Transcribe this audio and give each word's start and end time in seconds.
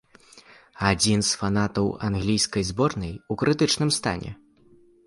Адзін 0.91 1.19
з 1.27 1.31
фанатаў 1.41 1.91
англійскай 2.09 2.63
зборнай 2.71 3.13
у 3.31 3.43
крытычным 3.45 3.89
стане. 4.01 4.31